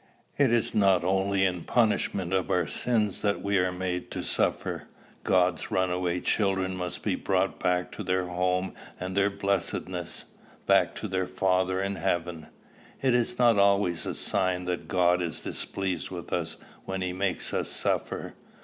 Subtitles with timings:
[0.35, 4.87] It is not only in punishment of our sins that we are made to suffer:
[5.23, 10.25] God's runaway children must be brought back to their home and their blessedness,
[10.65, 12.47] back to their Father in heaven.
[13.03, 17.53] It is not always a sign that God is displeased with us when he makes
[17.53, 18.33] us suffer.